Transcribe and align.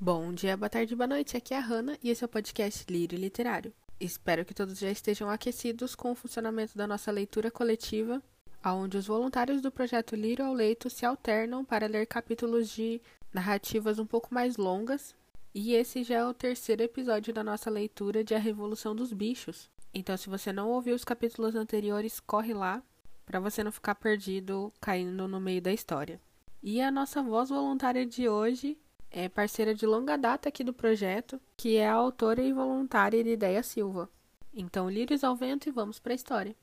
Bom 0.00 0.32
dia, 0.32 0.56
boa 0.56 0.70
tarde, 0.70 0.94
boa 0.94 1.08
noite. 1.08 1.36
Aqui 1.36 1.52
é 1.52 1.56
a 1.56 1.60
Hanna 1.60 1.98
e 2.00 2.08
esse 2.08 2.22
é 2.22 2.26
o 2.26 2.28
podcast 2.28 2.84
Lírio 2.88 3.18
Literário. 3.18 3.72
Espero 3.98 4.44
que 4.44 4.54
todos 4.54 4.78
já 4.78 4.88
estejam 4.88 5.28
aquecidos 5.28 5.96
com 5.96 6.12
o 6.12 6.14
funcionamento 6.14 6.78
da 6.78 6.86
nossa 6.86 7.10
leitura 7.10 7.50
coletiva, 7.50 8.22
onde 8.64 8.96
os 8.96 9.08
voluntários 9.08 9.60
do 9.60 9.72
projeto 9.72 10.14
Lírio 10.14 10.44
ao 10.44 10.54
Leito 10.54 10.88
se 10.88 11.04
alternam 11.04 11.64
para 11.64 11.88
ler 11.88 12.06
capítulos 12.06 12.68
de 12.68 13.02
narrativas 13.34 13.98
um 13.98 14.06
pouco 14.06 14.32
mais 14.32 14.56
longas. 14.56 15.16
E 15.52 15.74
esse 15.74 16.04
já 16.04 16.18
é 16.18 16.24
o 16.24 16.32
terceiro 16.32 16.84
episódio 16.84 17.34
da 17.34 17.42
nossa 17.42 17.68
leitura 17.68 18.22
de 18.22 18.36
A 18.36 18.38
Revolução 18.38 18.94
dos 18.94 19.12
Bichos. 19.12 19.68
Então, 19.92 20.16
se 20.16 20.30
você 20.30 20.52
não 20.52 20.70
ouviu 20.70 20.94
os 20.94 21.04
capítulos 21.04 21.56
anteriores, 21.56 22.20
corre 22.20 22.54
lá 22.54 22.80
para 23.26 23.40
você 23.40 23.64
não 23.64 23.72
ficar 23.72 23.96
perdido 23.96 24.72
caindo 24.80 25.26
no 25.26 25.40
meio 25.40 25.60
da 25.60 25.72
história. 25.72 26.20
E 26.62 26.80
a 26.80 26.88
nossa 26.88 27.20
voz 27.20 27.48
voluntária 27.48 28.06
de 28.06 28.28
hoje 28.28 28.78
é 29.10 29.28
parceira 29.28 29.74
de 29.74 29.86
longa 29.86 30.16
data 30.16 30.48
aqui 30.48 30.62
do 30.62 30.72
projeto, 30.72 31.40
que 31.56 31.76
é 31.76 31.88
a 31.88 31.94
autora 31.94 32.42
e 32.42 32.52
voluntária 32.52 33.18
Irideia 33.18 33.62
Silva. 33.62 34.08
Então, 34.52 34.90
lírios 34.90 35.24
ao 35.24 35.36
vento 35.36 35.68
e 35.68 35.72
vamos 35.72 35.98
para 35.98 36.12
a 36.12 36.16
história. 36.16 36.56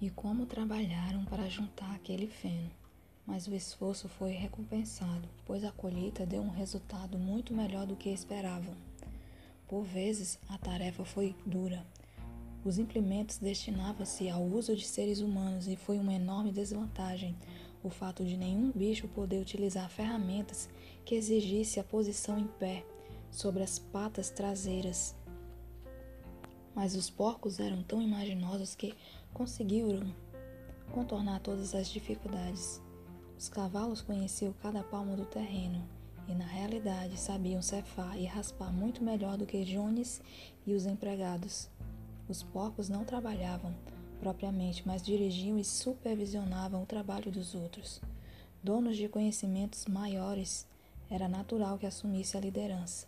E 0.00 0.10
como 0.10 0.46
trabalharam 0.46 1.24
para 1.24 1.48
juntar 1.48 1.94
aquele 1.94 2.26
feno. 2.26 2.70
Mas 3.24 3.46
o 3.46 3.54
esforço 3.54 4.08
foi 4.08 4.32
recompensado, 4.32 5.28
pois 5.46 5.62
a 5.62 5.70
colheita 5.70 6.26
deu 6.26 6.42
um 6.42 6.50
resultado 6.50 7.16
muito 7.16 7.54
melhor 7.54 7.86
do 7.86 7.94
que 7.94 8.10
esperavam. 8.10 8.74
Por 9.68 9.84
vezes, 9.84 10.40
a 10.48 10.58
tarefa 10.58 11.04
foi 11.04 11.36
dura, 11.46 11.86
os 12.64 12.78
implementos 12.78 13.38
destinavam-se 13.38 14.28
ao 14.28 14.42
uso 14.42 14.76
de 14.76 14.86
seres 14.86 15.20
humanos 15.20 15.66
e 15.66 15.76
foi 15.76 15.98
uma 15.98 16.14
enorme 16.14 16.52
desvantagem 16.52 17.36
o 17.82 17.90
fato 17.90 18.24
de 18.24 18.36
nenhum 18.36 18.70
bicho 18.70 19.08
poder 19.08 19.40
utilizar 19.40 19.90
ferramentas 19.90 20.68
que 21.04 21.14
exigisse 21.14 21.80
a 21.80 21.84
posição 21.84 22.38
em 22.38 22.46
pé 22.46 22.84
sobre 23.30 23.62
as 23.62 23.78
patas 23.78 24.30
traseiras. 24.30 25.16
Mas 26.74 26.94
os 26.94 27.10
porcos 27.10 27.58
eram 27.58 27.82
tão 27.82 28.00
imaginosos 28.00 28.74
que 28.74 28.94
conseguiram 29.34 30.14
contornar 30.92 31.40
todas 31.40 31.74
as 31.74 31.88
dificuldades. 31.88 32.80
Os 33.36 33.48
cavalos 33.48 34.00
conheciam 34.00 34.54
cada 34.62 34.82
palmo 34.84 35.16
do 35.16 35.24
terreno 35.24 35.84
e, 36.28 36.34
na 36.34 36.46
realidade, 36.46 37.18
sabiam 37.18 37.60
cefar 37.60 38.16
e 38.16 38.24
raspar 38.24 38.72
muito 38.72 39.02
melhor 39.02 39.36
do 39.36 39.46
que 39.46 39.64
Jones 39.64 40.22
e 40.64 40.72
os 40.72 40.86
empregados. 40.86 41.68
Os 42.28 42.42
porcos 42.42 42.88
não 42.88 43.04
trabalhavam 43.04 43.74
propriamente, 44.20 44.82
mas 44.86 45.02
dirigiam 45.02 45.58
e 45.58 45.64
supervisionavam 45.64 46.82
o 46.82 46.86
trabalho 46.86 47.30
dos 47.30 47.54
outros. 47.54 48.00
Donos 48.62 48.96
de 48.96 49.08
conhecimentos 49.08 49.86
maiores, 49.86 50.66
era 51.10 51.28
natural 51.28 51.76
que 51.76 51.86
assumisse 51.86 52.36
a 52.36 52.40
liderança. 52.40 53.06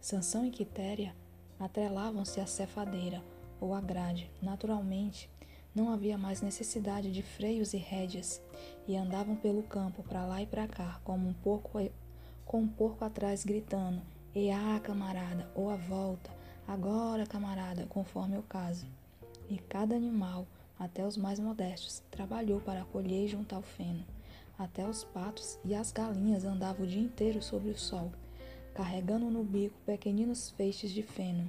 Sansão 0.00 0.44
e 0.44 0.50
Quitéria 0.50 1.14
atrelavam-se 1.58 2.40
à 2.40 2.46
cefadeira 2.46 3.22
ou 3.60 3.72
à 3.72 3.80
grade. 3.80 4.30
Naturalmente, 4.42 5.30
não 5.74 5.90
havia 5.90 6.18
mais 6.18 6.42
necessidade 6.42 7.12
de 7.12 7.22
freios 7.22 7.72
e 7.72 7.76
rédeas, 7.76 8.42
e 8.88 8.96
andavam 8.96 9.36
pelo 9.36 9.62
campo 9.62 10.02
para 10.02 10.26
lá 10.26 10.42
e 10.42 10.46
para 10.46 10.66
cá, 10.66 11.00
como 11.04 11.28
um 11.28 11.32
porco 11.32 11.78
com 12.44 12.60
um 12.60 12.68
porco 12.68 13.04
atrás 13.04 13.44
gritando: 13.44 14.02
"Eá, 14.34 14.80
camarada!" 14.80 15.48
ou 15.54 15.70
a 15.70 15.76
volta, 15.76 16.30
Agora, 16.68 17.24
camarada, 17.26 17.86
conforme 17.86 18.36
o 18.36 18.42
caso. 18.42 18.86
E 19.48 19.56
cada 19.56 19.94
animal, 19.94 20.46
até 20.76 21.06
os 21.06 21.16
mais 21.16 21.38
modestos, 21.38 22.02
trabalhou 22.10 22.60
para 22.60 22.84
colher 22.86 23.24
e 23.24 23.28
juntar 23.28 23.58
o 23.58 23.62
feno. 23.62 24.04
Até 24.58 24.86
os 24.88 25.04
patos 25.04 25.58
e 25.64 25.74
as 25.74 25.92
galinhas 25.92 26.44
andavam 26.44 26.84
o 26.84 26.88
dia 26.88 27.00
inteiro 27.00 27.40
sobre 27.40 27.70
o 27.70 27.78
sol, 27.78 28.10
carregando 28.74 29.30
no 29.30 29.44
bico 29.44 29.76
pequeninos 29.86 30.50
feixes 30.50 30.90
de 30.90 31.02
feno. 31.02 31.48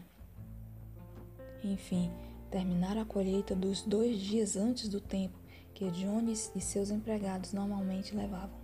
Enfim, 1.63 2.11
terminaram 2.51 3.01
a 3.01 3.05
colheita 3.05 3.55
dos 3.55 3.81
dois 3.81 4.19
dias 4.19 4.55
antes 4.55 4.87
do 4.87 5.01
tempo 5.01 5.37
que 5.73 5.89
Jones 5.89 6.51
e 6.55 6.61
seus 6.61 6.91
empregados 6.91 7.53
normalmente 7.53 8.15
levavam. 8.15 8.57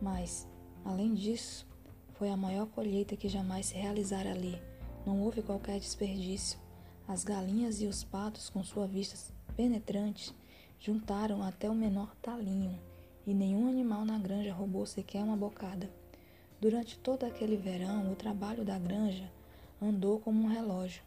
Mas, 0.00 0.46
além 0.84 1.14
disso, 1.14 1.66
foi 2.14 2.28
a 2.30 2.36
maior 2.36 2.66
colheita 2.66 3.16
que 3.16 3.28
jamais 3.28 3.66
se 3.66 3.74
realizara 3.74 4.30
ali 4.30 4.60
não 5.08 5.22
houve 5.22 5.40
qualquer 5.40 5.80
desperdício. 5.80 6.58
As 7.08 7.24
galinhas 7.24 7.80
e 7.80 7.86
os 7.86 8.04
patos, 8.04 8.50
com 8.50 8.62
sua 8.62 8.86
vista 8.86 9.16
penetrante, 9.56 10.36
juntaram 10.78 11.42
até 11.42 11.70
o 11.70 11.74
menor 11.74 12.14
talinho, 12.16 12.78
e 13.26 13.32
nenhum 13.32 13.70
animal 13.70 14.04
na 14.04 14.18
granja 14.18 14.52
roubou 14.52 14.84
sequer 14.84 15.22
uma 15.22 15.34
bocada. 15.34 15.90
Durante 16.60 16.98
todo 16.98 17.24
aquele 17.24 17.56
verão, 17.56 18.12
o 18.12 18.16
trabalho 18.16 18.66
da 18.66 18.78
granja 18.78 19.32
andou 19.80 20.20
como 20.20 20.44
um 20.44 20.48
relógio. 20.48 21.02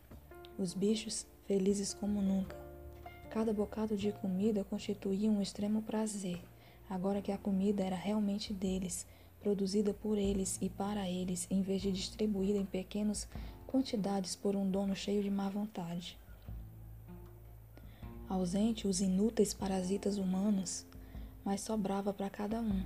Os 0.57 0.73
bichos 0.73 1.27
felizes 1.45 1.93
como 1.93 2.23
nunca. 2.23 2.57
Cada 3.29 3.53
bocado 3.53 3.95
de 3.95 4.11
comida 4.13 4.63
constituía 4.63 5.29
um 5.29 5.43
extremo 5.43 5.83
prazer, 5.83 6.41
agora 6.89 7.21
que 7.21 7.31
a 7.31 7.37
comida 7.37 7.83
era 7.83 7.95
realmente 7.95 8.51
deles, 8.51 9.05
produzida 9.41 9.93
por 9.93 10.17
eles 10.17 10.57
e 10.59 10.69
para 10.69 11.07
eles, 11.07 11.45
em 11.51 11.61
vez 11.61 11.83
de 11.83 11.91
distribuída 11.91 12.57
em 12.57 12.65
pequenos 12.65 13.27
quantidades 13.71 14.35
por 14.35 14.53
um 14.53 14.69
dono 14.69 14.93
cheio 14.93 15.23
de 15.23 15.29
má 15.29 15.47
vontade. 15.47 16.19
Ausente 18.27 18.85
os 18.85 18.99
inúteis 18.99 19.53
parasitas 19.53 20.17
humanos, 20.17 20.85
mas 21.45 21.61
sobrava 21.61 22.11
para 22.11 22.29
cada 22.29 22.59
um. 22.59 22.83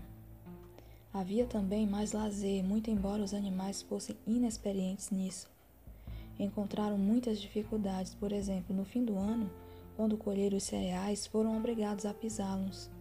Havia 1.11 1.47
também 1.47 1.87
mais 1.87 2.11
lazer, 2.11 2.63
muito 2.63 2.91
embora 2.91 3.23
os 3.23 3.33
animais 3.33 3.81
fossem 3.81 4.15
inexperientes 4.27 5.09
nisso. 5.09 5.49
Encontraram 6.37 6.99
muitas 6.99 7.41
dificuldades, 7.41 8.13
por 8.13 8.31
exemplo, 8.31 8.75
no 8.75 8.85
fim 8.85 9.03
do 9.03 9.17
ano, 9.17 9.49
quando 9.97 10.17
colheram 10.17 10.57
os 10.57 10.65
cereais, 10.65 11.25
foram 11.25 11.57
obrigados 11.57 12.05
a 12.05 12.13
pisá-los, 12.13 12.91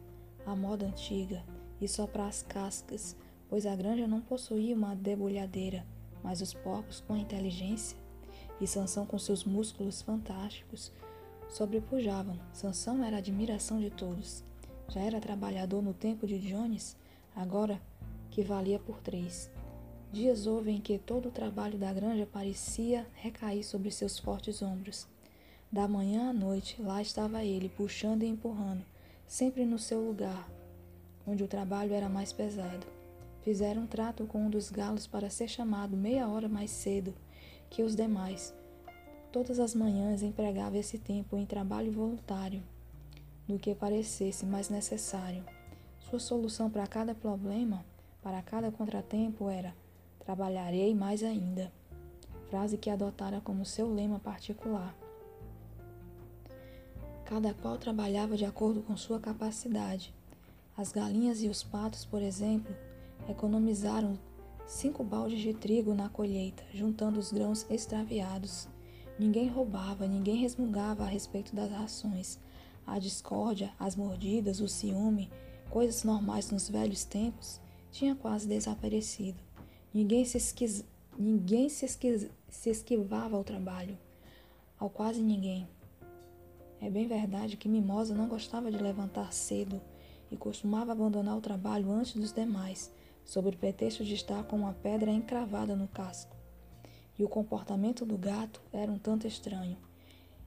à 0.46 0.56
moda 0.56 0.86
antiga, 0.86 1.44
e 1.82 1.86
soprar 1.86 2.28
as 2.28 2.42
cascas, 2.42 3.14
pois 3.46 3.66
a 3.66 3.76
granja 3.76 4.06
não 4.06 4.22
possuía 4.22 4.74
uma 4.74 4.96
debulhadeira 4.96 5.84
mas 6.24 6.40
os 6.40 6.54
porcos, 6.54 7.00
com 7.06 7.12
a 7.12 7.18
inteligência, 7.18 7.96
e 8.60 8.66
Sansão 8.66 9.04
com 9.04 9.18
seus 9.18 9.44
músculos 9.44 10.00
fantásticos, 10.00 10.90
sobrepujavam. 11.50 12.40
Sansão 12.52 13.04
era 13.04 13.16
a 13.16 13.18
admiração 13.18 13.78
de 13.78 13.90
todos. 13.90 14.42
Já 14.88 15.00
era 15.00 15.20
trabalhador 15.20 15.82
no 15.82 15.92
tempo 15.92 16.26
de 16.26 16.38
Jones, 16.38 16.96
agora 17.36 17.80
que 18.30 18.42
valia 18.42 18.78
por 18.78 19.00
três. 19.00 19.50
Dias 20.10 20.46
houve 20.46 20.70
em 20.70 20.80
que 20.80 20.98
todo 20.98 21.28
o 21.28 21.32
trabalho 21.32 21.76
da 21.76 21.92
granja 21.92 22.26
parecia 22.26 23.06
recair 23.14 23.64
sobre 23.64 23.90
seus 23.90 24.18
fortes 24.18 24.62
ombros. 24.62 25.06
Da 25.70 25.88
manhã 25.88 26.30
à 26.30 26.32
noite, 26.32 26.80
lá 26.80 27.02
estava 27.02 27.44
ele, 27.44 27.68
puxando 27.68 28.22
e 28.22 28.28
empurrando, 28.28 28.84
sempre 29.26 29.64
no 29.64 29.78
seu 29.78 30.00
lugar, 30.00 30.48
onde 31.26 31.42
o 31.42 31.48
trabalho 31.48 31.92
era 31.92 32.08
mais 32.08 32.32
pesado. 32.32 32.93
Fizeram 33.44 33.82
um 33.82 33.86
trato 33.86 34.24
com 34.24 34.46
um 34.46 34.48
dos 34.48 34.70
galos 34.70 35.06
para 35.06 35.28
ser 35.28 35.48
chamado 35.48 35.94
meia 35.94 36.26
hora 36.26 36.48
mais 36.48 36.70
cedo 36.70 37.14
que 37.68 37.82
os 37.82 37.94
demais. 37.94 38.54
Todas 39.30 39.60
as 39.60 39.74
manhãs 39.74 40.22
empregava 40.22 40.78
esse 40.78 40.96
tempo 40.96 41.36
em 41.36 41.44
trabalho 41.44 41.92
voluntário, 41.92 42.62
no 43.46 43.58
que 43.58 43.74
parecesse 43.74 44.46
mais 44.46 44.70
necessário. 44.70 45.44
Sua 46.00 46.18
solução 46.18 46.70
para 46.70 46.86
cada 46.86 47.14
problema, 47.14 47.84
para 48.22 48.40
cada 48.40 48.72
contratempo 48.72 49.50
era: 49.50 49.76
trabalharei 50.20 50.94
mais 50.94 51.22
ainda. 51.22 51.70
Frase 52.48 52.78
que 52.78 52.88
adotara 52.88 53.42
como 53.42 53.66
seu 53.66 53.92
lema 53.92 54.18
particular. 54.18 54.96
Cada 57.26 57.52
qual 57.52 57.76
trabalhava 57.76 58.38
de 58.38 58.46
acordo 58.46 58.80
com 58.80 58.96
sua 58.96 59.20
capacidade. 59.20 60.14
As 60.74 60.92
galinhas 60.92 61.42
e 61.42 61.48
os 61.48 61.62
patos, 61.62 62.06
por 62.06 62.22
exemplo, 62.22 62.74
Economizaram 63.28 64.18
cinco 64.66 65.02
baldes 65.02 65.40
de 65.40 65.54
trigo 65.54 65.94
na 65.94 66.10
colheita, 66.10 66.62
juntando 66.74 67.18
os 67.18 67.32
grãos 67.32 67.64
extraviados. 67.70 68.68
Ninguém 69.18 69.48
roubava, 69.48 70.06
ninguém 70.06 70.36
resmungava 70.36 71.04
a 71.04 71.08
respeito 71.08 71.54
das 71.54 71.70
rações. 71.70 72.38
A 72.86 72.98
discórdia, 72.98 73.72
as 73.78 73.96
mordidas, 73.96 74.60
o 74.60 74.68
ciúme, 74.68 75.30
coisas 75.70 76.04
normais 76.04 76.50
nos 76.50 76.68
velhos 76.68 77.04
tempos, 77.04 77.60
tinha 77.90 78.14
quase 78.14 78.46
desaparecido. 78.46 79.38
Ninguém 79.92 80.26
se, 80.26 80.36
esquiz... 80.36 80.84
ninguém 81.18 81.70
se, 81.70 81.86
esquiz... 81.86 82.28
se 82.50 82.68
esquivava 82.68 83.36
ao 83.36 83.44
trabalho, 83.44 83.96
ao 84.78 84.90
quase 84.90 85.22
ninguém. 85.22 85.66
É 86.78 86.90
bem 86.90 87.06
verdade 87.06 87.56
que 87.56 87.70
Mimosa 87.70 88.14
não 88.14 88.28
gostava 88.28 88.70
de 88.70 88.76
levantar 88.76 89.32
cedo 89.32 89.80
e 90.30 90.36
costumava 90.36 90.92
abandonar 90.92 91.38
o 91.38 91.40
trabalho 91.40 91.90
antes 91.90 92.14
dos 92.14 92.30
demais 92.30 92.92
sob 93.24 93.48
o 93.48 93.56
pretexto 93.56 94.04
de 94.04 94.14
estar 94.14 94.44
com 94.44 94.56
uma 94.56 94.74
pedra 94.74 95.10
encravada 95.10 95.74
no 95.74 95.88
casco. 95.88 96.36
E 97.18 97.24
o 97.24 97.28
comportamento 97.28 98.04
do 98.04 98.18
gato 98.18 98.60
era 98.72 98.90
um 98.90 98.98
tanto 98.98 99.26
estranho. 99.26 99.76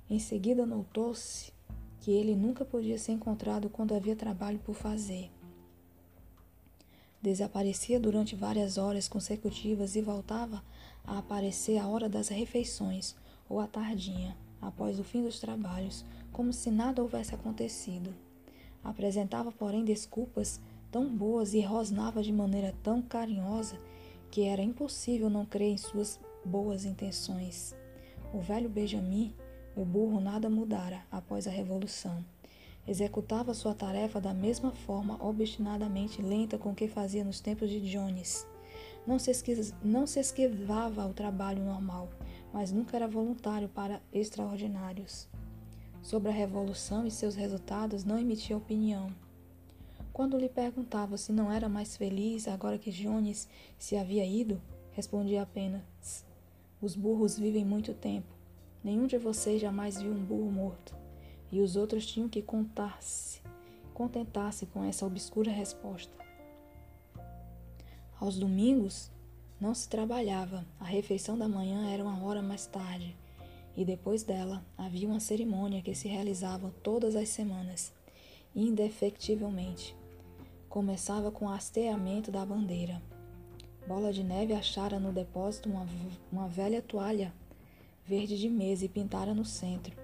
Em 0.09 0.19
seguida 0.19 0.65
notou-se 0.65 1.51
que 1.99 2.11
ele 2.11 2.35
nunca 2.35 2.63
podia 2.63 2.97
ser 2.97 3.13
encontrado 3.13 3.69
quando 3.69 3.95
havia 3.95 4.15
trabalho 4.15 4.59
por 4.59 4.75
fazer. 4.75 5.31
Desaparecia 7.21 7.99
durante 7.99 8.35
várias 8.35 8.77
horas 8.77 9.07
consecutivas 9.07 9.95
e 9.95 10.01
voltava 10.01 10.63
a 11.03 11.17
aparecer 11.17 11.77
à 11.77 11.87
hora 11.87 12.07
das 12.07 12.27
refeições 12.27 13.15
ou 13.49 13.59
à 13.59 13.67
tardinha, 13.67 14.37
após 14.61 14.99
o 14.99 15.03
fim 15.03 15.23
dos 15.23 15.39
trabalhos, 15.39 16.05
como 16.31 16.53
se 16.53 16.69
nada 16.69 17.01
houvesse 17.01 17.33
acontecido. 17.33 18.13
Apresentava, 18.83 19.51
porém, 19.51 19.83
desculpas 19.83 20.59
tão 20.91 21.07
boas 21.07 21.53
e 21.53 21.61
rosnava 21.61 22.21
de 22.21 22.31
maneira 22.31 22.73
tão 22.83 23.01
carinhosa 23.01 23.77
que 24.29 24.43
era 24.43 24.61
impossível 24.61 25.29
não 25.29 25.45
crer 25.45 25.71
em 25.71 25.77
suas 25.77 26.19
boas 26.43 26.85
intenções. 26.85 27.75
O 28.33 28.39
velho 28.39 28.69
Benjamin, 28.69 29.33
o 29.75 29.85
burro, 29.85 30.19
nada 30.19 30.49
mudara 30.49 31.03
após 31.11 31.47
a 31.47 31.51
Revolução. 31.51 32.23
Executava 32.87 33.53
sua 33.53 33.73
tarefa 33.73 34.19
da 34.21 34.33
mesma 34.33 34.71
forma 34.71 35.17
obstinadamente 35.19 36.21
lenta 36.21 36.57
com 36.57 36.73
que 36.73 36.87
fazia 36.87 37.23
nos 37.23 37.39
tempos 37.39 37.69
de 37.69 37.81
Jones. 37.81 38.47
Não 39.05 39.19
se, 39.19 39.31
esquiv 39.31 39.73
não 39.83 40.07
se 40.07 40.19
esquivava 40.19 41.03
ao 41.03 41.13
trabalho 41.13 41.63
normal, 41.63 42.09
mas 42.53 42.71
nunca 42.71 42.95
era 42.95 43.07
voluntário 43.07 43.69
para 43.69 44.01
extraordinários. 44.11 45.27
Sobre 46.01 46.29
a 46.29 46.33
Revolução 46.33 47.05
e 47.05 47.11
seus 47.11 47.35
resultados 47.35 48.03
não 48.03 48.17
emitia 48.17 48.55
opinião. 48.55 49.11
Quando 50.17 50.35
lhe 50.35 50.49
perguntava 50.49 51.15
se 51.15 51.31
não 51.31 51.51
era 51.51 51.69
mais 51.69 51.95
feliz 51.95 52.47
agora 52.47 52.79
que 52.79 52.89
Jones 52.89 53.47
se 53.77 53.95
havia 53.95 54.25
ido, 54.25 54.59
respondia 54.93 55.43
apenas: 55.43 56.25
Os 56.81 56.95
burros 56.95 57.37
vivem 57.37 57.63
muito 57.63 57.93
tempo. 57.93 58.33
Nenhum 58.83 59.05
de 59.05 59.19
vocês 59.19 59.61
jamais 59.61 60.01
viu 60.01 60.11
um 60.11 60.25
burro 60.25 60.51
morto 60.51 60.97
e 61.51 61.61
os 61.61 61.75
outros 61.75 62.03
tinham 62.03 62.27
que 62.27 62.41
contar-se, 62.41 63.43
contentar-se 63.93 64.65
com 64.65 64.83
essa 64.83 65.05
obscura 65.05 65.51
resposta. 65.51 66.17
Aos 68.19 68.39
domingos 68.39 69.11
não 69.61 69.75
se 69.75 69.87
trabalhava, 69.87 70.65
a 70.79 70.85
refeição 70.85 71.37
da 71.37 71.47
manhã 71.47 71.93
era 71.93 72.03
uma 72.03 72.23
hora 72.25 72.41
mais 72.41 72.65
tarde, 72.65 73.15
e 73.75 73.85
depois 73.85 74.23
dela 74.23 74.65
havia 74.75 75.07
uma 75.07 75.19
cerimônia 75.19 75.83
que 75.83 75.93
se 75.93 76.07
realizava 76.07 76.73
todas 76.81 77.15
as 77.15 77.29
semanas, 77.29 77.93
indefectivelmente. 78.55 79.95
Começava 80.69 81.31
com 81.31 81.45
o 81.45 81.49
hasteamento 81.49 82.31
da 82.31 82.45
bandeira. 82.45 83.01
Bola 83.87 84.11
de 84.11 84.23
Neve 84.23 84.53
achara 84.53 84.99
no 84.99 85.13
depósito 85.13 85.69
uma, 85.69 85.87
uma 86.31 86.47
velha 86.47 86.81
toalha 86.81 87.33
verde 88.05 88.37
de 88.37 88.49
mesa 88.49 88.85
e 88.85 88.89
pintara 88.89 89.33
no 89.33 89.43
centro 89.43 89.95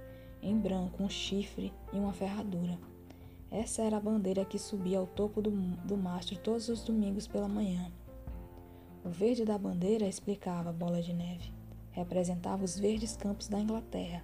em 0.43 0.57
branco, 0.57 1.01
um 1.01 1.09
chifre 1.09 1.73
e 1.93 1.97
uma 1.97 2.11
ferradura. 2.11 2.77
Essa 3.49 3.81
era 3.81 3.97
a 3.97 4.01
bandeira 4.01 4.43
que 4.43 4.59
subia 4.59 4.99
ao 4.99 5.07
topo 5.07 5.41
do, 5.41 5.51
do 5.51 5.95
mastro 5.95 6.37
todos 6.37 6.67
os 6.67 6.83
domingos 6.83 7.27
pela 7.27 7.47
manhã. 7.47 7.91
O 9.05 9.09
verde 9.09 9.45
da 9.45 9.57
bandeira, 9.57 10.05
explicava 10.05 10.73
Bola 10.73 11.01
de 11.01 11.13
Neve, 11.13 11.51
representava 11.91 12.63
os 12.63 12.77
verdes 12.77 13.15
campos 13.15 13.47
da 13.47 13.59
Inglaterra, 13.59 14.23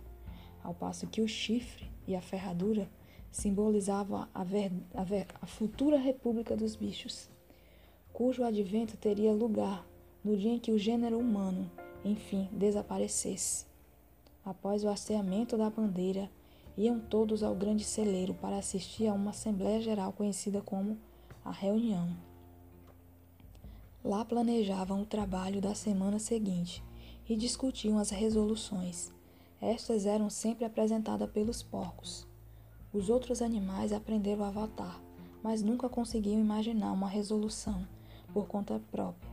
ao 0.63 0.73
passo 0.73 1.07
que 1.07 1.21
o 1.21 1.27
chifre 1.27 1.89
e 2.07 2.15
a 2.15 2.21
ferradura 2.21 2.89
simbolizavam 3.31 4.27
a, 4.33 4.43
ver, 4.43 4.71
a, 4.93 5.03
ver, 5.03 5.27
a 5.41 5.45
futura 5.45 5.97
República 5.97 6.55
dos 6.55 6.75
Bichos, 6.75 7.29
cujo 8.11 8.43
advento 8.43 8.97
teria 8.97 9.31
lugar 9.31 9.85
no 10.23 10.35
dia 10.35 10.51
em 10.51 10.59
que 10.59 10.71
o 10.71 10.77
gênero 10.77 11.17
humano, 11.17 11.69
enfim, 12.03 12.49
desaparecesse. 12.51 13.65
Após 14.43 14.83
o 14.83 14.89
hasteamento 14.89 15.57
da 15.57 15.69
bandeira, 15.69 16.29
iam 16.77 16.99
todos 16.99 17.43
ao 17.43 17.55
grande 17.55 17.83
celeiro 17.83 18.33
para 18.33 18.57
assistir 18.57 19.07
a 19.07 19.13
uma 19.13 19.31
Assembleia 19.31 19.81
Geral 19.81 20.13
conhecida 20.13 20.61
como 20.61 20.97
a 21.43 21.51
Reunião. 21.51 22.15
Lá 24.03 24.23
planejavam 24.23 25.01
o 25.01 25.05
trabalho 25.05 25.59
da 25.59 25.75
semana 25.75 26.19
seguinte 26.19 26.81
e 27.27 27.35
discutiam 27.35 27.97
as 27.97 28.09
resoluções. 28.09 29.11
Estas 29.61 30.05
eram 30.05 30.29
sempre 30.29 30.63
apresentadas 30.63 31.29
pelos 31.29 31.61
porcos. 31.61 32.28
Os 32.93 33.09
outros 33.09 33.41
animais 33.41 33.93
aprenderam 33.93 34.45
a 34.45 34.49
votar, 34.49 35.01
mas 35.43 35.61
nunca 35.61 35.87
conseguiam 35.87 36.39
imaginar 36.39 36.91
uma 36.91 37.07
resolução 37.07 37.87
por 38.33 38.47
conta 38.47 38.81
própria. 38.91 39.29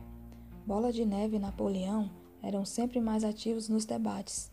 Bola 0.65 0.91
de 0.91 1.05
Neve 1.05 1.37
e 1.37 1.39
Napoleão 1.39 2.09
eram 2.41 2.65
sempre 2.65 2.99
mais 2.99 3.23
ativos 3.23 3.67
nos 3.67 3.85
debates 3.85 4.51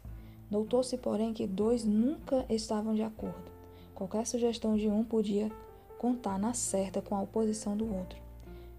Notou-se, 0.51 0.97
porém, 0.99 1.33
que 1.33 1.47
dois 1.47 1.85
nunca 1.85 2.47
estavam 2.49 2.95
de 2.95 3.03
acordo. 3.03 3.51
Qualquer 3.95 4.27
sugestão 4.27 4.77
de 4.77 4.89
um 4.89 5.03
podia 5.03 5.51
contar 5.99 6.39
na 6.39 6.53
certa 6.53 7.01
com 7.01 7.17
a 7.17 7.23
oposição 7.23 7.77
do 7.77 7.93
outro, 7.93 8.19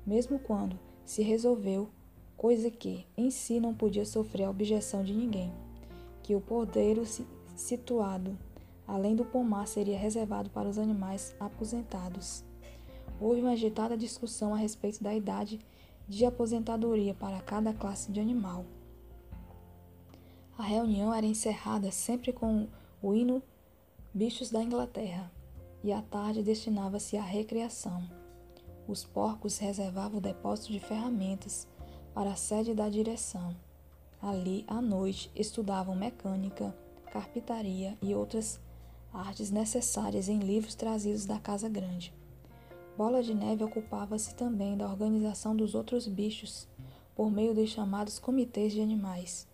mesmo 0.05 0.37
quando 0.37 0.79
se 1.03 1.23
resolveu, 1.23 1.89
coisa 2.37 2.69
que 2.69 3.05
em 3.17 3.31
si 3.31 3.59
não 3.59 3.73
podia 3.73 4.05
sofrer 4.05 4.43
a 4.43 4.49
objeção 4.49 5.03
de 5.03 5.13
ninguém, 5.13 5.51
que 6.21 6.35
o 6.35 6.41
podeiro 6.41 7.03
situado 7.55 8.37
além 8.87 9.15
do 9.15 9.25
pomar 9.25 9.67
seria 9.67 9.97
reservado 9.97 10.49
para 10.49 10.69
os 10.69 10.77
animais 10.77 11.35
aposentados. 11.39 12.43
Houve 13.19 13.41
uma 13.41 13.51
agitada 13.51 13.97
discussão 13.97 14.53
a 14.53 14.57
respeito 14.57 15.03
da 15.03 15.13
idade 15.13 15.59
de 16.07 16.25
aposentadoria 16.25 17.13
para 17.13 17.41
cada 17.41 17.73
classe 17.73 18.11
de 18.11 18.19
animal. 18.19 18.65
A 20.57 20.63
reunião 20.63 21.13
era 21.13 21.25
encerrada 21.25 21.91
sempre 21.91 22.31
com 22.31 22.67
o 23.01 23.13
hino 23.13 23.41
Bichos 24.13 24.49
da 24.49 24.63
Inglaterra, 24.63 25.29
e 25.83 25.91
a 25.91 26.01
tarde 26.01 26.41
destinava-se 26.41 27.17
à 27.17 27.21
recreação. 27.21 28.01
Os 28.87 29.03
porcos 29.03 29.57
reservavam 29.57 30.19
o 30.19 30.21
depósito 30.21 30.71
de 30.71 30.79
ferramentas 30.79 31.67
para 32.13 32.31
a 32.31 32.35
sede 32.35 32.73
da 32.73 32.87
direção. 32.87 33.55
Ali, 34.21 34.63
à 34.67 34.81
noite, 34.81 35.29
estudavam 35.35 35.95
mecânica, 35.95 36.73
carpintaria 37.11 37.97
e 38.01 38.15
outras 38.15 38.59
artes 39.15 39.51
necessárias 39.51 40.29
em 40.29 40.39
livros 40.39 40.75
trazidos 40.75 41.25
da 41.25 41.39
casa 41.39 41.69
grande. 41.69 42.13
Bola 42.97 43.21
de 43.21 43.33
Neve 43.33 43.63
ocupava-se 43.63 44.35
também 44.35 44.77
da 44.77 44.87
organização 44.87 45.55
dos 45.55 45.75
outros 45.75 46.07
bichos, 46.07 46.67
por 47.15 47.31
meio 47.31 47.53
dos 47.53 47.69
chamados 47.69 48.19
comitês 48.19 48.73
de 48.73 48.81
animais. 48.81 49.47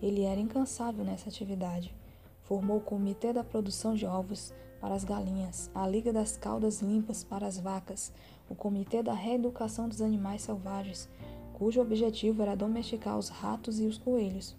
Ele 0.00 0.22
era 0.22 0.40
incansável 0.40 1.04
nessa 1.04 1.28
atividade. 1.28 1.94
Formou 2.42 2.78
o 2.78 2.82
Comitê 2.82 3.32
da 3.32 3.42
Produção 3.42 3.94
de 3.94 4.06
Ovos 4.06 4.52
para 4.80 4.94
as 4.94 5.04
galinhas, 5.04 5.70
a 5.74 5.86
Liga 5.86 6.12
das 6.12 6.36
Caudas 6.36 6.80
Limpas 6.80 7.24
para 7.24 7.46
as 7.46 7.58
vacas, 7.58 8.12
o 8.48 8.54
Comitê 8.54 9.02
da 9.02 9.14
Reeducação 9.14 9.88
dos 9.88 10.00
Animais 10.00 10.42
Selvagens, 10.42 11.08
cujo 11.54 11.80
objetivo 11.80 12.42
era 12.42 12.54
domesticar 12.54 13.18
os 13.18 13.28
ratos 13.28 13.80
e 13.80 13.86
os 13.86 13.98
coelhos. 13.98 14.54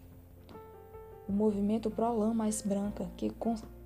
O 1.30 1.32
movimento 1.32 1.92
Prolã 1.92 2.34
Mais 2.34 2.62
Branca, 2.62 3.10
que 3.16 3.30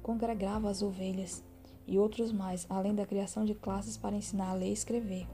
congregava 0.01 0.69
as 0.69 0.81
ovelhas, 0.81 1.43
e 1.87 1.97
outros 1.97 2.31
mais, 2.31 2.65
além 2.69 2.95
da 2.95 3.05
criação 3.05 3.43
de 3.43 3.53
classes 3.53 3.97
para 3.97 4.15
ensinar 4.15 4.49
a 4.49 4.53
ler 4.53 4.69
e 4.69 4.73
escrever. 4.73 5.27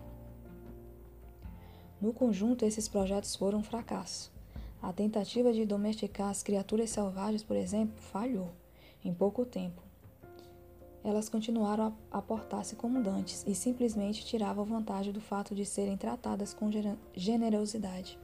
No 2.01 2.13
conjunto, 2.13 2.65
esses 2.65 2.87
projetos 2.87 3.35
foram 3.35 3.59
um 3.59 3.63
fracasso. 3.63 4.31
A 4.81 4.93
tentativa 4.93 5.51
de 5.51 5.65
domesticar 5.65 6.29
as 6.29 6.43
criaturas 6.43 6.89
selvagens, 6.89 7.43
por 7.43 7.55
exemplo, 7.55 7.95
falhou 7.97 8.51
em 9.03 9.13
pouco 9.13 9.45
tempo. 9.45 9.81
Elas 11.03 11.29
continuaram 11.29 11.95
a 12.11 12.21
portar-se 12.21 12.75
como 12.75 13.01
dantes 13.01 13.43
e 13.47 13.55
simplesmente 13.55 14.25
tiravam 14.25 14.65
vantagem 14.65 15.13
do 15.13 15.21
fato 15.21 15.55
de 15.55 15.65
serem 15.65 15.95
tratadas 15.95 16.53
com 16.53 16.69
generosidade. 17.15 18.19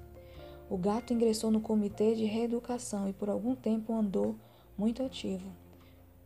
O 0.69 0.77
gato 0.77 1.13
ingressou 1.13 1.49
no 1.49 1.61
comitê 1.61 2.13
de 2.13 2.25
reeducação 2.25 3.07
e 3.07 3.13
por 3.13 3.29
algum 3.29 3.55
tempo 3.55 3.93
andou 3.93 4.35
muito 4.77 5.01
ativo. 5.01 5.49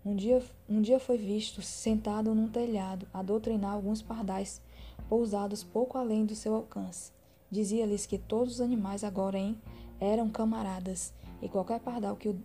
Um 0.07 0.15
dia, 0.15 0.41
um 0.69 0.81
dia 0.81 1.01
foi 1.01 1.17
visto 1.17 1.61
sentado 1.61 2.33
num 2.33 2.47
telhado 2.47 3.05
a 3.13 3.21
doutrinar 3.21 3.73
alguns 3.73 4.01
pardais 4.01 4.61
pousados 5.09 5.65
pouco 5.65 5.97
além 5.97 6.25
do 6.25 6.33
seu 6.33 6.55
alcance. 6.55 7.11
Dizia-lhes 7.51 8.05
que 8.05 8.17
todos 8.17 8.53
os 8.53 8.61
animais 8.61 9.03
agora 9.03 9.37
em 9.37 9.61
eram 9.99 10.29
camaradas, 10.29 11.13
e 11.41 11.49
qualquer 11.49 11.81
pardal 11.81 12.15
que 12.15 12.29
o 12.29 12.41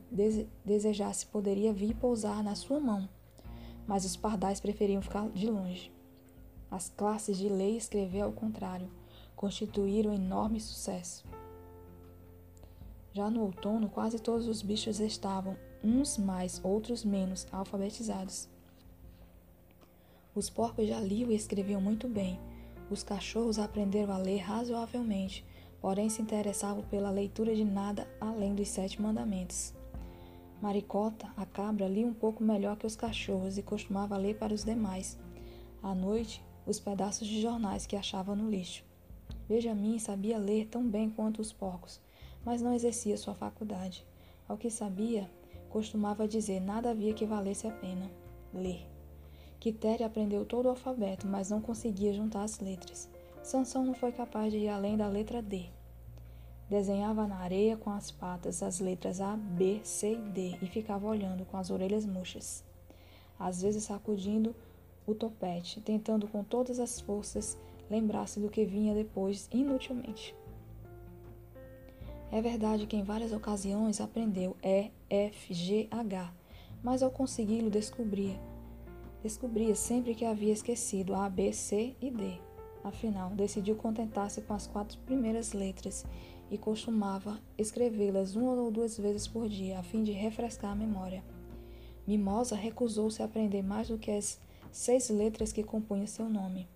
desejasse 0.64 1.25
poderia 1.26 1.73
vir 1.73 1.95
pousar 1.95 2.42
na 2.42 2.57
sua 2.57 2.81
mão, 2.81 3.09
mas 3.87 4.04
os 4.04 4.16
pardais 4.16 4.59
preferiam 4.59 5.00
ficar 5.00 5.28
de 5.28 5.49
longe. 5.49 5.92
As 6.69 6.88
classes 6.88 7.38
de 7.38 7.49
lei 7.49 7.76
escrever 7.76 8.23
ao 8.23 8.33
contrário 8.33 8.90
constituíram 9.37 10.12
enorme 10.12 10.59
sucesso. 10.59 11.25
Já 13.12 13.31
no 13.31 13.42
outono, 13.42 13.88
quase 13.88 14.19
todos 14.19 14.49
os 14.49 14.62
bichos 14.62 14.99
estavam, 14.99 15.57
uns 15.82 16.18
mais, 16.18 16.60
outros 16.64 17.04
menos, 17.04 17.46
alfabetizados. 17.52 18.48
Os 20.34 20.48
porcos 20.48 20.88
já 20.88 21.00
liam 21.00 21.30
e 21.30 21.34
escreviam 21.34 21.80
muito 21.80 22.08
bem. 22.08 22.38
Os 22.90 23.02
cachorros 23.02 23.58
aprenderam 23.58 24.14
a 24.14 24.18
ler 24.18 24.38
razoavelmente 24.38 25.44
porém 25.82 26.08
se 26.08 26.22
interessavam 26.22 26.84
pela 26.84 27.10
leitura 27.10 27.56
de 27.56 27.64
nada 27.64 28.08
além 28.20 28.54
dos 28.54 28.68
sete 28.68 29.02
mandamentos. 29.02 29.74
Maricota, 30.62 31.28
a 31.36 31.44
cabra, 31.44 31.88
lia 31.88 32.06
um 32.06 32.14
pouco 32.14 32.44
melhor 32.44 32.76
que 32.76 32.86
os 32.86 32.94
cachorros 32.94 33.58
e 33.58 33.64
costumava 33.64 34.16
ler 34.16 34.38
para 34.38 34.54
os 34.54 34.62
demais. 34.62 35.18
À 35.82 35.92
noite, 35.92 36.40
os 36.64 36.78
pedaços 36.78 37.26
de 37.26 37.42
jornais 37.42 37.84
que 37.84 37.96
achava 37.96 38.36
no 38.36 38.48
lixo. 38.48 38.84
Benjamin 39.48 39.98
sabia 39.98 40.38
ler 40.38 40.68
tão 40.68 40.88
bem 40.88 41.10
quanto 41.10 41.42
os 41.42 41.52
porcos, 41.52 42.00
mas 42.44 42.62
não 42.62 42.72
exercia 42.72 43.18
sua 43.18 43.34
faculdade. 43.34 44.06
Ao 44.48 44.56
que 44.56 44.70
sabia, 44.70 45.28
costumava 45.73 46.29
dizer 46.29 46.61
nada 46.61 46.91
havia 46.91 47.14
que 47.14 47.25
valesse 47.25 47.67
a 47.67 47.71
pena. 47.71 48.11
Ler. 48.52 48.87
Quitéria 49.59 50.07
aprendeu 50.07 50.45
todo 50.45 50.67
o 50.67 50.69
alfabeto, 50.69 51.26
mas 51.26 51.49
não 51.49 51.62
conseguia 51.62 52.12
juntar 52.12 52.43
as 52.43 52.61
letras. 52.61 53.09
Sansão 53.43 53.85
não 53.85 53.95
foi 53.95 54.12
capaz 54.12 54.52
de 54.52 54.59
ir 54.59 54.69
além 54.69 54.97
da 54.97 55.09
letra 55.09 55.41
D. 55.41 55.64
Desenhava 56.69 57.26
na 57.26 57.38
areia 57.38 57.76
com 57.76 57.91
as 57.91 58.11
patas 58.11 58.62
as 58.62 58.81
letras 58.81 59.21
A, 59.21 59.37
B, 59.37 59.81
C 59.83 60.12
e 60.12 60.17
D 60.17 60.59
e 60.61 60.67
ficava 60.67 61.07
olhando 61.07 61.45
com 61.47 61.57
as 61.57 61.71
orelhas 61.71 62.05
murchas. 62.05 62.62
Às 63.38 63.62
vezes 63.62 63.85
sacudindo 63.85 64.55
o 65.07 65.14
topete, 65.14 65.81
tentando 65.81 66.29
com 66.29 66.45
todas 66.45 66.79
as 66.79 67.00
forças 67.00 67.59
lembrar-se 67.91 68.38
do 68.41 68.50
que 68.50 68.64
vinha 68.64 68.95
depois 68.95 69.49
inutilmente. 69.52 70.35
É 72.32 72.40
verdade 72.40 72.86
que 72.86 72.96
em 72.96 73.02
várias 73.02 73.30
ocasiões 73.30 74.00
aprendeu 74.00 74.56
E, 74.62 74.90
F, 75.10 75.52
G, 75.52 75.86
H, 75.90 76.32
mas 76.82 77.02
ao 77.02 77.10
consegui-lo 77.10 77.68
descobria. 77.68 78.40
Descobria 79.22 79.74
sempre 79.74 80.14
que 80.14 80.24
havia 80.24 80.54
esquecido 80.54 81.14
A, 81.14 81.28
B, 81.28 81.52
C 81.52 81.94
e 82.00 82.10
D. 82.10 82.40
Afinal, 82.82 83.28
decidiu 83.32 83.76
contentar-se 83.76 84.40
com 84.40 84.54
as 84.54 84.66
quatro 84.66 84.98
primeiras 85.00 85.52
letras 85.52 86.06
e 86.50 86.56
costumava 86.56 87.38
escrevê-las 87.58 88.34
uma 88.34 88.54
ou 88.54 88.70
duas 88.70 88.96
vezes 88.96 89.28
por 89.28 89.46
dia, 89.46 89.78
a 89.78 89.82
fim 89.82 90.02
de 90.02 90.12
refrescar 90.12 90.72
a 90.72 90.74
memória. 90.74 91.22
Mimosa 92.06 92.56
recusou-se 92.56 93.20
a 93.20 93.26
aprender 93.26 93.62
mais 93.62 93.88
do 93.88 93.98
que 93.98 94.10
as 94.10 94.40
seis 94.72 95.10
letras 95.10 95.52
que 95.52 95.62
compunham 95.62 96.06
seu 96.06 96.30
nome. 96.30 96.66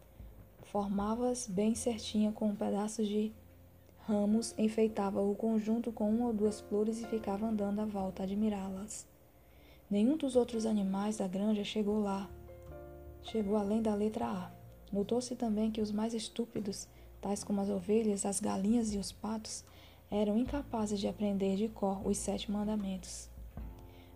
Formava-as 0.64 1.48
bem 1.48 1.74
certinha 1.74 2.30
com 2.30 2.48
um 2.48 2.54
pedaço 2.54 3.02
de 3.02 3.32
ramos, 4.06 4.54
enfeitava 4.56 5.20
o 5.20 5.34
conjunto 5.34 5.90
com 5.90 6.08
uma 6.08 6.26
ou 6.26 6.32
duas 6.32 6.60
flores 6.60 7.00
e 7.00 7.06
ficava 7.06 7.46
andando 7.46 7.80
à 7.80 7.84
volta 7.84 8.22
a 8.22 8.24
admirá-las. 8.24 9.04
Nenhum 9.90 10.16
dos 10.16 10.36
outros 10.36 10.64
animais 10.64 11.16
da 11.16 11.26
granja 11.26 11.64
chegou 11.64 12.00
lá. 12.00 12.30
Chegou 13.24 13.56
além 13.56 13.82
da 13.82 13.94
letra 13.94 14.26
A. 14.26 14.50
Notou-se 14.92 15.34
também 15.34 15.72
que 15.72 15.80
os 15.80 15.90
mais 15.90 16.14
estúpidos, 16.14 16.86
tais 17.20 17.42
como 17.42 17.60
as 17.60 17.68
ovelhas, 17.68 18.24
as 18.24 18.38
galinhas 18.38 18.94
e 18.94 18.98
os 18.98 19.10
patos, 19.10 19.64
eram 20.08 20.38
incapazes 20.38 21.00
de 21.00 21.08
aprender 21.08 21.56
de 21.56 21.68
cor 21.68 22.06
os 22.06 22.16
sete 22.16 22.50
mandamentos. 22.50 23.28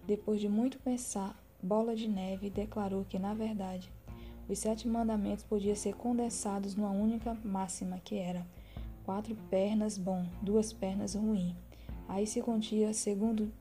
Depois 0.06 0.40
de 0.40 0.48
muito 0.48 0.78
pensar, 0.78 1.36
Bola 1.60 1.96
de 1.96 2.06
Neve 2.06 2.48
declarou 2.48 3.04
que, 3.04 3.18
na 3.18 3.34
verdade, 3.34 3.92
os 4.48 4.56
sete 4.60 4.86
mandamentos 4.86 5.44
podiam 5.44 5.74
ser 5.74 5.94
condensados 5.94 6.76
numa 6.76 6.90
única 6.90 7.36
máxima, 7.44 7.98
que 7.98 8.14
era 8.16 8.46
quatro 9.10 9.34
pernas 9.50 9.98
bom, 9.98 10.24
duas 10.40 10.72
pernas 10.72 11.16
ruim. 11.16 11.56
Aí 12.06 12.28
se 12.28 12.40
continha, 12.40 12.94
segundo 12.94 13.52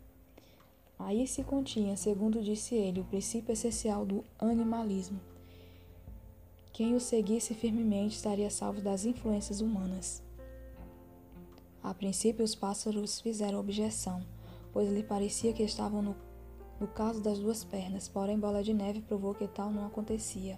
Aí 1.00 1.26
se 1.26 1.44
continha, 1.44 1.98
segundo 1.98 2.40
disse 2.40 2.76
ele, 2.76 3.00
o 3.00 3.06
princípio 3.06 3.52
essencial 3.52 4.06
do 4.06 4.24
animalismo. 4.38 5.20
Quem 6.72 6.94
o 6.94 7.00
seguisse 7.00 7.56
firmemente 7.56 8.16
estaria 8.16 8.52
salvo 8.52 8.80
das 8.80 9.06
influências 9.06 9.60
humanas. 9.60 10.22
A 11.82 11.96
princípio, 11.96 12.46
os 12.46 12.54
pássaros 12.54 13.20
fizeram 13.20 13.60
objeção, 13.60 14.22
pois 14.72 14.88
lhe 14.88 15.02
parecia 15.02 15.52
que 15.52 15.64
estavam 15.64 16.04
no 16.04 16.16
no 16.80 16.88
caso 16.88 17.22
das 17.22 17.40
duas 17.40 17.64
pernas, 17.64 18.08
porém 18.08 18.40
Bola 18.40 18.64
de 18.64 18.74
Neve 18.74 19.02
provou 19.02 19.34
que 19.34 19.48
tal 19.48 19.70
não 19.70 19.86
acontecia. 19.86 20.58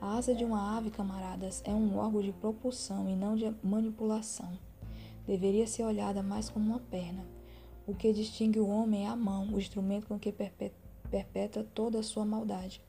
A 0.00 0.16
asa 0.16 0.32
de 0.32 0.44
uma 0.44 0.76
ave, 0.76 0.90
camaradas, 0.90 1.60
é 1.64 1.74
um 1.74 1.98
órgão 1.98 2.22
de 2.22 2.32
propulsão 2.32 3.08
e 3.08 3.16
não 3.16 3.34
de 3.34 3.52
manipulação. 3.62 4.56
Deveria 5.26 5.66
ser 5.66 5.82
olhada 5.82 6.22
mais 6.22 6.48
como 6.48 6.70
uma 6.70 6.78
perna. 6.78 7.26
O 7.84 7.94
que 7.94 8.12
distingue 8.12 8.60
o 8.60 8.68
homem 8.68 9.06
é 9.06 9.08
a 9.08 9.16
mão, 9.16 9.48
o 9.48 9.58
instrumento 9.58 10.06
com 10.06 10.18
que 10.18 10.32
perpetra 11.10 11.64
toda 11.74 11.98
a 11.98 12.02
sua 12.02 12.24
maldade. 12.24 12.80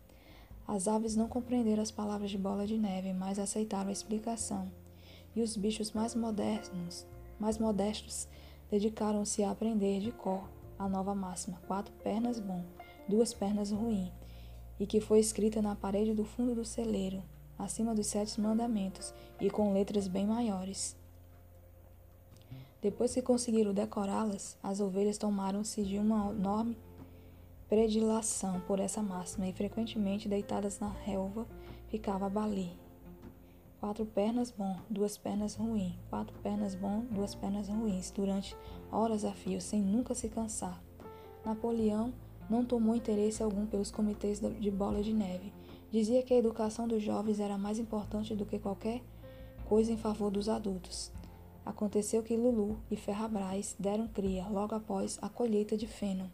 As 0.67 0.87
aves 0.87 1.15
não 1.15 1.27
compreenderam 1.27 1.81
as 1.81 1.89
palavras 1.89 2.29
de 2.29 2.37
Bola 2.37 2.67
de 2.67 2.77
Neve, 2.77 3.11
mas 3.11 3.39
aceitaram 3.39 3.89
a 3.89 3.93
explicação. 3.93 4.71
E 5.35 5.41
os 5.41 5.57
bichos 5.57 5.91
mais 5.93 6.13
modernos, 6.13 7.07
mais 7.39 7.57
modestos, 7.57 8.27
dedicaram-se 8.69 9.43
a 9.43 9.49
aprender 9.49 9.99
de 9.99 10.11
cor 10.11 10.47
a 10.77 10.87
nova 10.87 11.15
máxima: 11.15 11.59
quatro 11.65 11.91
pernas 12.03 12.39
bom, 12.39 12.63
duas 13.07 13.33
pernas 13.33 13.71
ruim, 13.71 14.11
e 14.79 14.87
que 14.87 15.01
foi 15.01 15.19
escrita 15.19 15.61
na 15.61 15.75
parede 15.75 16.13
do 16.13 16.23
fundo 16.23 16.55
do 16.55 16.63
celeiro, 16.63 17.21
acima 17.57 17.93
dos 17.93 18.07
sete 18.07 18.39
mandamentos, 18.39 19.13
e 19.39 19.49
com 19.49 19.73
letras 19.73 20.07
bem 20.07 20.25
maiores. 20.25 20.95
Depois 22.81 23.13
que 23.13 23.21
conseguiram 23.21 23.73
decorá-las, 23.73 24.57
as 24.63 24.79
ovelhas 24.79 25.17
tomaram-se 25.17 25.83
de 25.83 25.97
uma 25.97 26.31
enorme 26.31 26.77
predilação 27.67 28.61
por 28.61 28.79
essa 28.79 29.03
máxima 29.03 29.47
e 29.47 29.53
frequentemente 29.53 30.29
deitadas 30.29 30.79
na 30.79 30.89
relva 30.89 31.45
ficava 31.89 32.29
Bali. 32.29 32.71
Quatro 33.79 34.05
pernas 34.05 34.51
bom, 34.51 34.77
duas 34.89 35.17
pernas 35.17 35.55
ruim, 35.55 35.97
quatro 36.09 36.37
pernas 36.39 36.75
bom, 36.75 37.05
duas 37.11 37.35
pernas 37.35 37.69
ruins, 37.69 38.11
durante 38.11 38.55
horas 38.91 39.23
a 39.23 39.31
fio, 39.31 39.61
sem 39.61 39.81
nunca 39.81 40.15
se 40.15 40.27
cansar. 40.27 40.81
Napoleão 41.45 42.13
não 42.49 42.65
tomou 42.65 42.95
interesse 42.95 43.43
algum 43.43 43.65
pelos 43.65 43.91
comitês 43.91 44.39
de 44.39 44.71
bola 44.71 45.03
de 45.03 45.13
neve. 45.13 45.53
Dizia 45.91 46.23
que 46.23 46.33
a 46.33 46.37
educação 46.37 46.87
dos 46.87 47.03
jovens 47.03 47.39
era 47.39 47.57
mais 47.57 47.79
importante 47.79 48.35
do 48.35 48.45
que 48.45 48.59
qualquer 48.59 49.01
coisa 49.65 49.91
em 49.91 49.97
favor 49.97 50.31
dos 50.31 50.49
adultos. 50.49 51.11
Aconteceu 51.65 52.23
que 52.23 52.35
Lulu 52.35 52.79
e 52.89 52.95
Ferrabras 52.95 53.75
deram 53.77 54.07
cria 54.07 54.47
logo 54.47 54.73
após 54.73 55.19
a 55.21 55.29
colheita 55.29 55.77
de 55.77 55.87
feno 55.87 56.29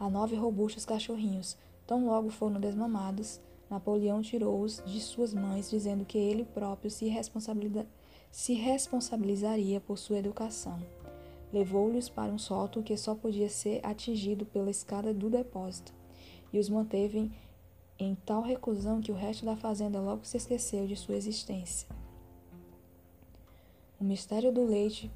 a 0.00 0.08
nove 0.08 0.34
robustos 0.34 0.86
cachorrinhos. 0.86 1.58
Tão 1.86 2.06
logo 2.06 2.30
foram 2.30 2.58
desmamados, 2.58 3.38
Napoleão 3.68 4.22
tirou-os 4.22 4.82
de 4.86 4.98
suas 4.98 5.34
mães, 5.34 5.68
dizendo 5.68 6.06
que 6.06 6.16
ele 6.16 6.44
próprio 6.44 6.90
se, 6.90 7.06
responsabiliza 7.06 7.86
se 8.32 8.54
responsabilizaria 8.54 9.80
por 9.80 9.98
sua 9.98 10.18
educação. 10.18 10.80
Levou-lhes 11.52 12.08
para 12.08 12.32
um 12.32 12.38
sótão 12.38 12.82
que 12.82 12.96
só 12.96 13.14
podia 13.14 13.48
ser 13.48 13.80
atingido 13.84 14.46
pela 14.46 14.70
escada 14.70 15.12
do 15.12 15.28
depósito, 15.28 15.92
e 16.52 16.58
os 16.58 16.68
manteve 16.68 17.30
em 17.98 18.14
tal 18.14 18.42
reclusão 18.42 19.00
que 19.00 19.12
o 19.12 19.14
resto 19.14 19.44
da 19.44 19.56
fazenda 19.56 20.00
logo 20.00 20.24
se 20.24 20.36
esqueceu 20.36 20.86
de 20.86 20.96
sua 20.96 21.16
existência. 21.16 21.88
O 24.00 24.04
mistério 24.04 24.50
do 24.50 24.64
leite 24.64 25.10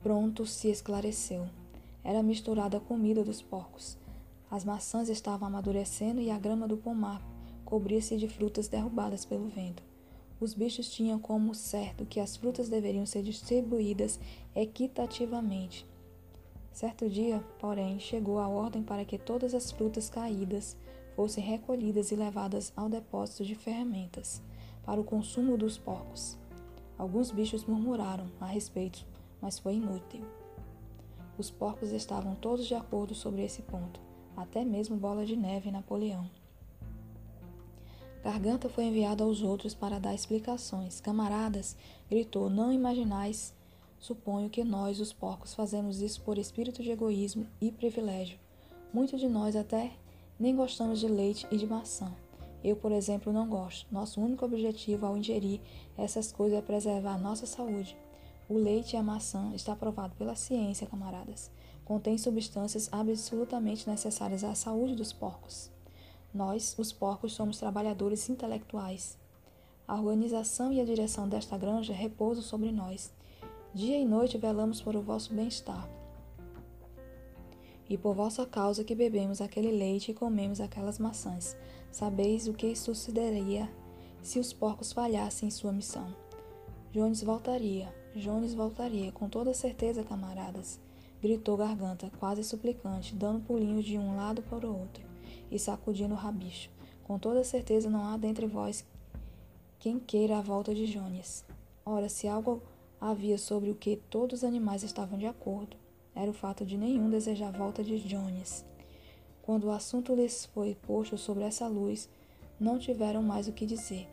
pronto 0.00 0.46
se 0.46 0.68
esclareceu. 0.68 1.48
Era 2.04 2.22
misturada 2.22 2.76
a 2.76 2.80
comida 2.80 3.24
dos 3.24 3.42
porcos. 3.42 3.98
As 4.50 4.64
maçãs 4.64 5.08
estavam 5.08 5.48
amadurecendo 5.48 6.20
e 6.20 6.30
a 6.30 6.38
grama 6.38 6.68
do 6.68 6.76
pomar 6.76 7.20
cobria-se 7.64 8.16
de 8.16 8.28
frutas 8.28 8.68
derrubadas 8.68 9.24
pelo 9.24 9.48
vento. 9.48 9.87
Os 10.40 10.54
bichos 10.54 10.88
tinham 10.88 11.18
como 11.18 11.54
certo 11.54 12.06
que 12.06 12.20
as 12.20 12.36
frutas 12.36 12.68
deveriam 12.68 13.04
ser 13.04 13.22
distribuídas 13.22 14.20
equitativamente. 14.54 15.84
Certo 16.72 17.08
dia, 17.08 17.44
porém, 17.58 17.98
chegou 17.98 18.38
a 18.38 18.46
ordem 18.46 18.82
para 18.82 19.04
que 19.04 19.18
todas 19.18 19.52
as 19.52 19.72
frutas 19.72 20.08
caídas 20.08 20.76
fossem 21.16 21.42
recolhidas 21.42 22.12
e 22.12 22.14
levadas 22.14 22.72
ao 22.76 22.88
depósito 22.88 23.44
de 23.44 23.56
ferramentas, 23.56 24.40
para 24.84 25.00
o 25.00 25.04
consumo 25.04 25.58
dos 25.58 25.76
porcos. 25.76 26.38
Alguns 26.96 27.32
bichos 27.32 27.64
murmuraram 27.64 28.30
a 28.40 28.46
respeito, 28.46 29.04
mas 29.42 29.58
foi 29.58 29.74
inútil. 29.74 30.24
Os 31.36 31.50
porcos 31.50 31.90
estavam 31.90 32.36
todos 32.36 32.66
de 32.66 32.74
acordo 32.74 33.14
sobre 33.14 33.44
esse 33.44 33.62
ponto, 33.62 34.00
até 34.36 34.64
mesmo 34.64 34.96
Bola 34.96 35.26
de 35.26 35.36
Neve 35.36 35.68
e 35.68 35.72
Napoleão. 35.72 36.30
Garganta 38.30 38.68
foi 38.68 38.84
enviado 38.84 39.24
aos 39.24 39.40
outros 39.40 39.72
para 39.72 39.98
dar 39.98 40.14
explicações. 40.14 41.00
Camaradas, 41.00 41.74
gritou, 42.10 42.50
não 42.50 42.70
imaginais. 42.70 43.54
Suponho 43.98 44.50
que 44.50 44.62
nós, 44.62 45.00
os 45.00 45.14
porcos, 45.14 45.54
fazemos 45.54 46.02
isso 46.02 46.20
por 46.20 46.36
espírito 46.36 46.82
de 46.82 46.90
egoísmo 46.90 47.46
e 47.58 47.72
privilégio. 47.72 48.38
Muitos 48.92 49.18
de 49.18 49.26
nós 49.28 49.56
até 49.56 49.92
nem 50.38 50.54
gostamos 50.54 51.00
de 51.00 51.08
leite 51.08 51.46
e 51.50 51.56
de 51.56 51.66
maçã. 51.66 52.14
Eu, 52.62 52.76
por 52.76 52.92
exemplo, 52.92 53.32
não 53.32 53.48
gosto. 53.48 53.86
Nosso 53.90 54.20
único 54.20 54.44
objetivo 54.44 55.06
ao 55.06 55.16
ingerir 55.16 55.62
essas 55.96 56.30
coisas 56.30 56.58
é 56.58 56.60
preservar 56.60 57.16
nossa 57.16 57.46
saúde. 57.46 57.96
O 58.46 58.58
leite 58.58 58.92
e 58.92 58.98
a 58.98 59.02
maçã 59.02 59.54
está 59.54 59.74
provado 59.74 60.14
pela 60.16 60.36
ciência, 60.36 60.86
camaradas. 60.86 61.50
Contém 61.82 62.18
substâncias 62.18 62.90
absolutamente 62.92 63.88
necessárias 63.88 64.44
à 64.44 64.54
saúde 64.54 64.94
dos 64.94 65.14
porcos. 65.14 65.70
Nós, 66.38 66.76
os 66.78 66.92
porcos, 66.92 67.32
somos 67.32 67.58
trabalhadores 67.58 68.28
intelectuais. 68.30 69.18
A 69.88 69.96
organização 69.96 70.72
e 70.72 70.80
a 70.80 70.84
direção 70.84 71.28
desta 71.28 71.58
granja 71.58 71.92
repousam 71.92 72.44
sobre 72.44 72.70
nós. 72.70 73.12
Dia 73.74 73.98
e 73.98 74.04
noite 74.04 74.38
velamos 74.38 74.80
por 74.80 74.94
o 74.94 75.02
vosso 75.02 75.34
bem-estar. 75.34 75.90
e 77.90 77.98
por 77.98 78.14
vossa 78.14 78.46
causa 78.46 78.84
que 78.84 78.94
bebemos 78.94 79.40
aquele 79.40 79.72
leite 79.72 80.12
e 80.12 80.14
comemos 80.14 80.60
aquelas 80.60 80.96
maçãs. 81.00 81.56
Sabeis 81.90 82.46
o 82.46 82.52
que 82.52 82.76
sucederia 82.76 83.68
se 84.22 84.38
os 84.38 84.52
porcos 84.52 84.92
falhassem 84.92 85.48
em 85.48 85.50
sua 85.50 85.72
missão. 85.72 86.14
Jones 86.92 87.20
voltaria, 87.20 87.92
Jones 88.14 88.54
voltaria, 88.54 89.10
com 89.10 89.28
toda 89.28 89.52
certeza, 89.54 90.04
camaradas, 90.04 90.78
gritou 91.20 91.56
Garganta, 91.56 92.12
quase 92.20 92.44
suplicante, 92.44 93.12
dando 93.12 93.44
pulinhos 93.44 93.84
de 93.84 93.98
um 93.98 94.14
lado 94.14 94.40
para 94.42 94.68
o 94.68 94.78
outro 94.78 95.08
e 95.50 95.58
sacudindo 95.58 96.14
o 96.14 96.16
rabicho. 96.16 96.70
Com 97.04 97.18
toda 97.18 97.42
certeza 97.44 97.88
não 97.88 98.04
há 98.04 98.16
dentre 98.16 98.46
vós 98.46 98.84
quem 99.78 99.98
queira 99.98 100.38
a 100.38 100.42
volta 100.42 100.74
de 100.74 100.86
Jones. 100.86 101.44
Ora, 101.84 102.08
se 102.08 102.26
algo 102.26 102.62
havia 103.00 103.38
sobre 103.38 103.70
o 103.70 103.74
que 103.74 103.96
todos 104.10 104.40
os 104.40 104.44
animais 104.44 104.82
estavam 104.82 105.18
de 105.18 105.26
acordo, 105.26 105.76
era 106.14 106.30
o 106.30 106.34
fato 106.34 106.66
de 106.66 106.76
nenhum 106.76 107.08
desejar 107.08 107.48
a 107.48 107.58
volta 107.58 107.82
de 107.82 107.98
Jones. 108.00 108.64
Quando 109.40 109.64
o 109.64 109.70
assunto 109.70 110.14
lhes 110.14 110.46
foi 110.46 110.74
posto 110.74 111.16
sobre 111.16 111.44
essa 111.44 111.66
luz, 111.66 112.08
não 112.58 112.78
tiveram 112.78 113.22
mais 113.22 113.48
o 113.48 113.52
que 113.52 113.64
dizer. 113.64 114.08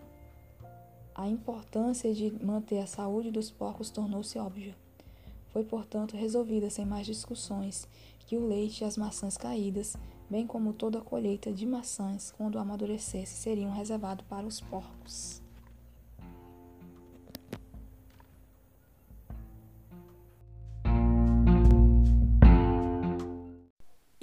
A 1.13 1.27
importância 1.27 2.13
de 2.13 2.31
manter 2.43 2.79
a 2.79 2.87
saúde 2.87 3.31
dos 3.31 3.49
porcos 3.49 3.89
tornou-se 3.89 4.37
óbvia. 4.37 4.75
Foi, 5.47 5.63
portanto, 5.63 6.15
resolvida 6.15 6.69
sem 6.69 6.85
mais 6.85 7.05
discussões 7.05 7.87
que 8.19 8.37
o 8.37 8.47
leite 8.47 8.81
e 8.81 8.85
as 8.85 8.97
maçãs 8.97 9.37
caídas, 9.37 9.95
bem 10.29 10.45
como 10.47 10.73
toda 10.73 10.99
a 10.99 11.01
colheita 11.01 11.51
de 11.51 11.65
maçãs, 11.65 12.31
quando 12.31 12.59
amadurecesse, 12.59 13.33
seriam 13.33 13.71
reservados 13.71 14.25
para 14.27 14.45
os 14.45 14.61
porcos. 14.61 15.41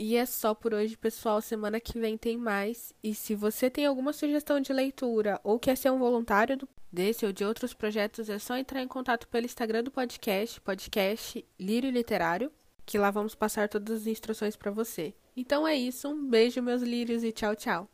E 0.05 0.17
é 0.17 0.27
só 0.27 0.53
por 0.53 0.75
hoje, 0.75 0.97
pessoal. 0.97 1.41
Semana 1.41 1.81
que 1.81 1.99
vem 1.99 2.19
tem 2.19 2.37
mais. 2.37 2.93
E 3.03 3.15
se 3.15 3.35
você 3.35 3.71
tem 3.71 3.87
alguma 3.87 4.13
sugestão 4.13 4.61
de 4.61 4.73
leitura 4.73 5.41
ou 5.45 5.59
quer 5.59 5.77
ser 5.77 5.91
um 5.91 5.99
voluntário 5.99 6.59
desse 6.93 7.25
ou 7.25 7.33
de 7.33 7.45
outros 7.45 7.73
projetos, 7.73 8.29
é 8.29 8.39
só 8.39 8.57
entrar 8.57 8.83
em 8.83 8.89
contato 8.89 9.27
pelo 9.29 9.47
Instagram 9.47 9.85
do 9.85 9.91
podcast, 9.91 10.61
podcast 10.61 11.43
Lírio 11.59 11.91
Literário, 11.91 12.53
que 12.85 12.99
lá 12.99 13.11
vamos 13.11 13.35
passar 13.35 13.69
todas 13.69 14.03
as 14.03 14.07
instruções 14.07 14.57
para 14.57 14.71
você. 14.71 15.15
Então 15.37 15.67
é 15.67 15.75
isso, 15.75 16.09
um 16.09 16.29
beijo, 16.29 16.63
meus 16.63 16.83
lírios, 16.83 17.23
e 17.23 17.33
tchau, 17.33 17.55
tchau. 17.57 17.89